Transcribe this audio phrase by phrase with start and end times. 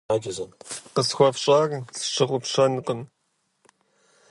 [0.93, 3.01] -Къысхуэфщӏар сщыгъупщэнкъым.